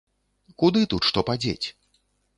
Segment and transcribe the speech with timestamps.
[0.63, 1.67] Куды тут што падзець?